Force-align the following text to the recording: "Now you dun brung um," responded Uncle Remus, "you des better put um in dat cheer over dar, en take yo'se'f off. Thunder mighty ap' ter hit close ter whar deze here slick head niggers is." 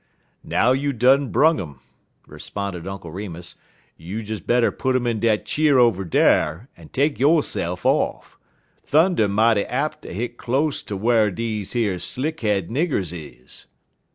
"Now 0.43 0.71
you 0.71 0.93
dun 0.93 1.29
brung 1.29 1.59
um," 1.61 1.79
responded 2.25 2.87
Uncle 2.87 3.11
Remus, 3.11 3.53
"you 3.97 4.23
des 4.23 4.41
better 4.41 4.71
put 4.71 4.95
um 4.95 5.05
in 5.05 5.19
dat 5.19 5.45
cheer 5.45 5.77
over 5.77 6.03
dar, 6.03 6.69
en 6.75 6.89
take 6.89 7.19
yo'se'f 7.19 7.85
off. 7.85 8.39
Thunder 8.81 9.27
mighty 9.27 9.63
ap' 9.65 10.01
ter 10.01 10.09
hit 10.11 10.37
close 10.37 10.81
ter 10.81 10.95
whar 10.95 11.29
deze 11.29 11.73
here 11.73 11.99
slick 11.99 12.39
head 12.39 12.71
niggers 12.71 13.13
is." 13.13 13.67